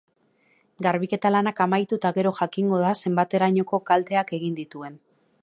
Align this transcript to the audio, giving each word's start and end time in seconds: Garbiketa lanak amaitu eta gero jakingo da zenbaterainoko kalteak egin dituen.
Garbiketa 0.85 1.31
lanak 1.35 1.61
amaitu 1.65 1.99
eta 2.01 2.11
gero 2.17 2.33
jakingo 2.39 2.81
da 2.85 2.95
zenbaterainoko 3.03 3.83
kalteak 3.93 4.35
egin 4.41 4.59
dituen. 4.63 4.99